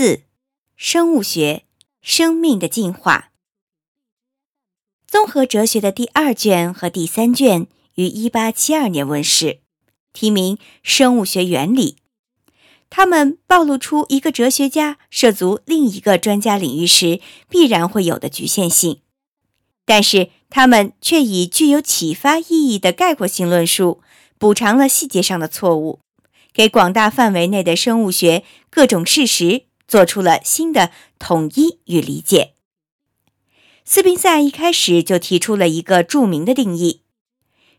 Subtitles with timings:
[0.00, 0.22] 四
[0.78, 1.64] 生物学：
[2.00, 3.32] 生命的进化。
[5.06, 9.60] 综合哲学的第二卷和第三卷于一八七二年问世，
[10.14, 11.92] 题名《生物学原理》。
[12.88, 17.20] 他们暴露出一个哲学家涉足另一个专家领域时
[17.50, 19.02] 必然会有的局限性，
[19.84, 24.00] 但是他们却以具有启发意义的概括性论述
[24.38, 26.00] 补偿了细节上的错误，
[26.54, 32.54] 给广大范围内的生物学各种事实做出了新的统一与理解。
[33.84, 37.00] 斯宾塞一开始就提出了一个著名的定义：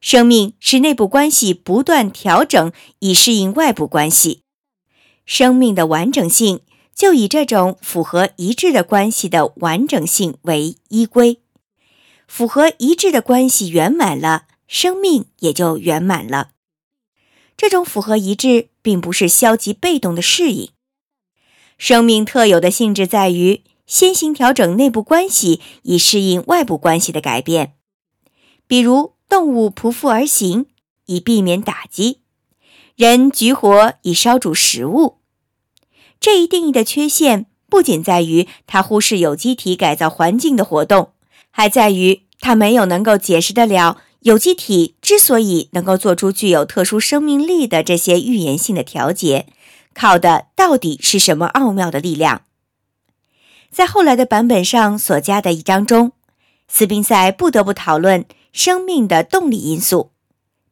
[0.00, 4.42] 生命是内部关系不断调整以适应外部关系。
[5.24, 11.38] 生命的完整性就以这种符合一致的关系的完整性为依归，
[12.26, 16.50] 符合一致的关系圆满了，生命也就圆满了。
[17.56, 20.70] 这种符合一致并不是消极被动的适应，
[21.80, 27.72] 生命特有的性质在于先行调整内部关系以适应外部关系的改变，
[28.66, 30.66] 比如动物匍匐而行
[31.06, 32.18] 以避免打击，
[32.96, 35.16] 人举火以烧煮食物。
[36.20, 41.12] 这一定义的缺陷不仅在于它忽视有机体改造环境的活动，
[41.50, 49.46] 还在于它没有能够解释得了有机体之所以能够做出具有特殊生命力的这些预言性的调节，
[49.94, 52.42] 靠的到底是什么奥妙的力量？
[53.70, 56.12] 在后来的版本上所加的一章中，
[56.66, 60.10] 斯宾塞不得不讨论生命的动力因素，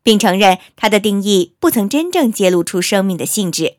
[0.02, 3.77] 并承认他的定义不曾真正揭露出生命的性质。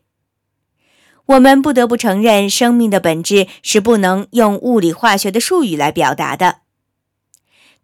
[1.26, 6.62] 我们不得不承认，生命的本质是不能用物理化学的术语来表达的。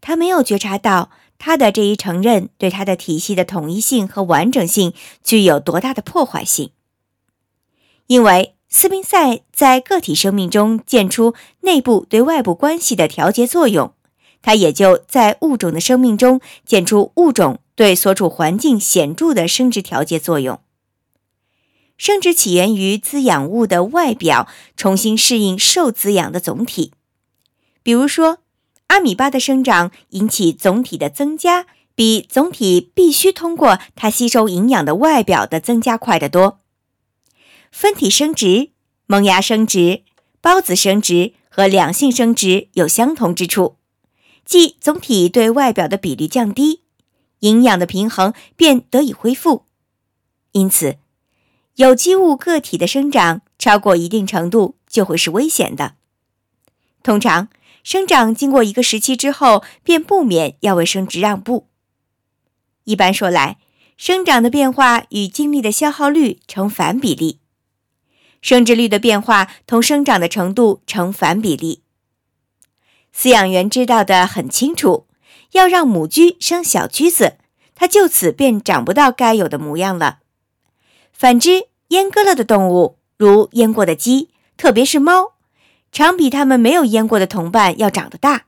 [0.01, 6.71] 他没有觉察到他的这一承认对他的体系的统一性和完整性具有多大的破坏性。
[8.07, 13.93] 因为斯宾塞在个体生命中见出内部对外部关系的调节作用，
[14.43, 20.61] 他也就在物种的生命中见出物种对所处环境显著的生殖调节作用。
[21.97, 24.47] 生殖起源于滋养物的外表
[24.77, 26.93] 重新适应受滋养的总体，
[27.83, 28.39] 比如说，
[28.89, 36.59] 阿米巴的生长引起总体的增加，比总体必须通过它吸收营养的外表的增加快得多。
[37.79, 38.71] 分体生殖、
[39.05, 40.03] 萌芽生殖、
[40.41, 43.77] 孢子生殖和两性生殖有相同之处，
[44.47, 46.81] 即总体对外表的比例降低，
[47.41, 49.67] 营养的平衡便得以恢复。
[50.53, 50.97] 因此。
[51.75, 55.97] 有机物个体的生长超过一定程度就会是危险的。
[57.03, 57.51] 通常，
[57.85, 61.69] 生长经过一个时期之后，便不免要为生殖让步。
[62.85, 63.59] 一般说来，
[63.99, 67.41] 生长的变化与精力的消耗率成反比例，
[68.47, 71.83] 生殖率的变化同生长的程度成反比例。
[73.13, 75.09] 饲养员知道的很清楚，
[75.51, 77.39] 要让母驹生小驹子，
[77.75, 80.21] 它就此便长不到该有的模样了。
[81.13, 85.33] 反之，阉割了的动物，如阉过的鸡，特别是猫，
[85.91, 88.45] 常比它们没有阉过的同伴要长得大。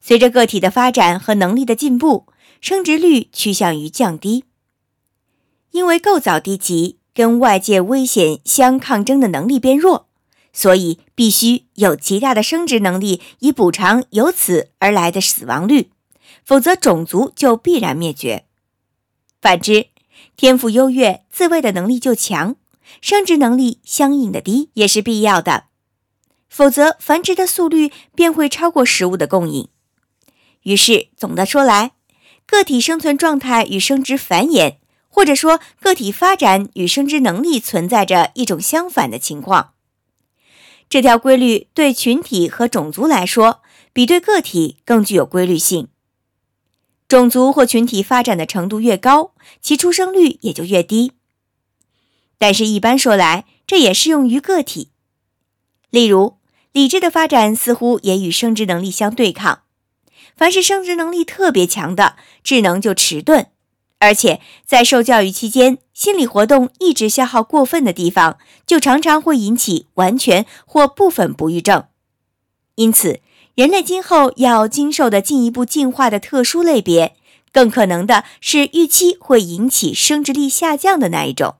[0.00, 2.28] 随着个体的发展和能力的进步，
[2.60, 4.44] 生殖率趋向于降低。
[5.72, 10.08] 因为构造低级，跟外界危险相抗争的能力变弱，
[10.52, 15.90] 所以必须有极大的生殖能力以补偿由此而来的死亡率，
[16.44, 18.44] 否则种族就必然灭绝。
[19.40, 19.86] 反之，
[20.36, 22.56] 天赋优越，自卫的能力就强，
[23.00, 25.64] 生殖能力相应的低也是必要的，
[26.48, 29.68] 否则繁殖的速率便会超过食物的供应。
[30.62, 31.92] 于是，总的说来，
[32.46, 34.76] 个体生存状态与生殖繁衍，
[35.14, 39.74] 或者说个体发展与生殖能力存在着一种相反的情况。
[40.88, 43.62] 这条规律对群体和种族来说，
[43.92, 45.86] 比对个体更具有规律性。
[47.06, 51.12] 种族或群体发展的程度越高，其出生率也就越低。
[52.36, 54.90] 但是，一般说来，这也适用于个体。
[55.90, 56.38] 例如，
[56.72, 59.60] 理智的发展似乎也与生殖能力相对抗。
[60.36, 63.52] 凡是生殖能力特别强的，智能就迟钝，
[63.98, 71.84] 而且在受教育期间，心理活动一直消耗过分的地方，就常常会引起完全或部分不育症。
[72.76, 73.20] 因此。
[73.54, 77.14] 人类今后要经受的进一步进化的特殊类别，
[77.52, 81.54] 更可能的是预期会引起生殖力下降的那一种。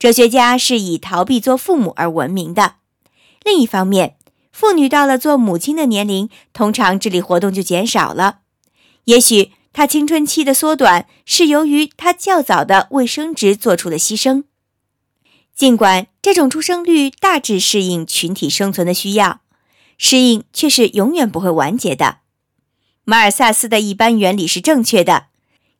[0.00, 2.74] 哲学家是以逃避做父母而闻名的。
[3.44, 4.16] 另一方面，
[4.50, 8.40] 妇女到了做母亲的年龄，通常智力活动就减少了。
[9.04, 14.42] 也许他青春期的缩短是由于他较早的为生殖做出了牺牲。
[15.54, 19.40] 尽管这种出生率大致适应群体生存的需要，
[19.96, 22.18] 适应却是永远不会完结的。
[23.04, 25.26] 马尔萨斯的一般原理是正确的，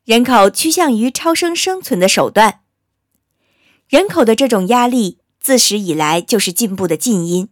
[0.05, 2.61] 人口趋向于超生生存的手段。
[3.89, 7.49] 人口的这种压力自始以来就是进步的近因，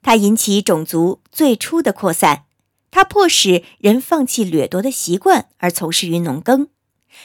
[0.00, 2.44] 它引起种族最初的扩散，
[2.90, 6.68] 它迫使人放弃掠夺的习惯而从事于农耕，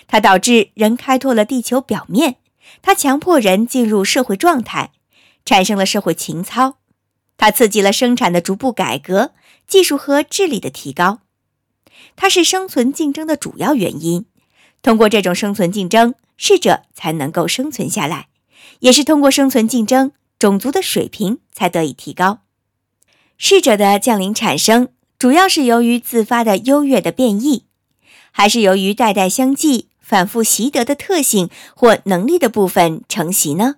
[0.08, 2.38] 它导致人开拓了地球表面。
[2.82, 4.92] 它强迫人进入社会状态，
[5.46, 6.78] 产生了社会情操；
[7.38, 9.32] 它刺激了生产的逐步改革、
[9.68, 11.20] 技术和智力的提高。
[12.16, 14.26] 它是生存竞争的主要原因。
[14.82, 18.28] 通过这种生存竞争，适者才能够生存下来；
[18.80, 22.40] 也是通过生存竞争，种族的水平才得以提高。
[23.38, 24.90] 适者的降临产生，
[25.24, 27.64] 主要是由于自发的优越的变异，
[28.32, 29.88] 还是由于代代相继？
[30.02, 33.76] 反复习得的特性或能力的部分承袭呢？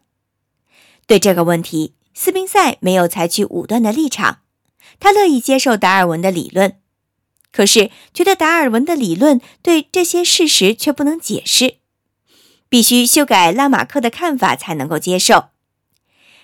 [1.06, 4.40] 对这个问题，斯宾塞没有采取武断的立场，
[5.00, 6.80] 他乐意接受达尔文的理论，
[7.52, 11.76] 可是觉得达尔文的理论对这些事实却不能解释，
[12.68, 15.50] 必须修改拉马克的看法才能够接受。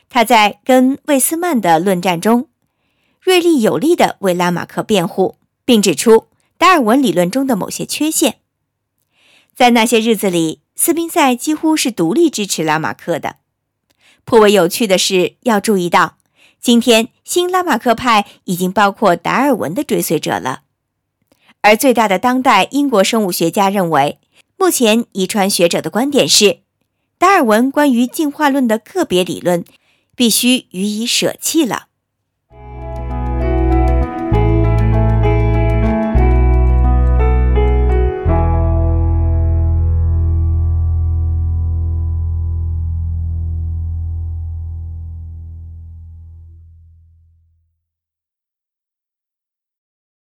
[0.09, 2.49] 他在跟魏斯曼的论战中，
[3.21, 6.25] 锐利有力地为拉马克辩护，并指出
[6.57, 8.39] 达尔文理论中的某些缺陷。
[9.55, 13.35] 在那些日子里，斯宾塞几乎是独立支持拉马克的。
[14.25, 16.17] 颇为有趣的是，要注意到，
[16.59, 20.63] 今天新拉马克派已经包括达尔文的追随者了。
[21.61, 24.17] 而最大的当代英国生物学家认为，
[24.57, 26.61] 目前遗传学者的观点是，
[27.19, 29.63] 达尔文关于进化论的个别理论
[30.15, 31.89] 必须予以舍弃了。